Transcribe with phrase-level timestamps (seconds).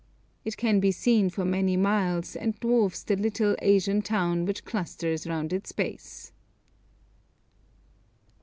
[0.43, 4.65] It can be seen for many miles, and dwarfs the little Central Asian town which
[4.65, 6.31] clusters round its base.